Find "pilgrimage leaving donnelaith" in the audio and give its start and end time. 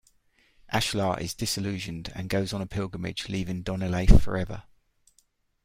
2.65-4.19